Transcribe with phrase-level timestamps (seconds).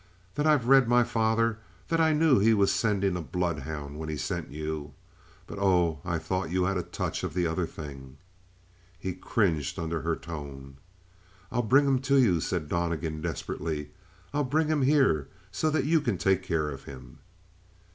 [0.33, 1.59] "That I've read my father?
[1.89, 4.95] That I knew he was sending a bloodhound when he sent you?
[5.45, 8.17] But, oh, I thought you had a touch of the other thing!"
[8.97, 10.77] He cringed under her tone.
[11.51, 13.91] "I'll bring him to you," said Donnegan desperately.
[14.33, 17.19] "I'll bring him here so that you can take care of him."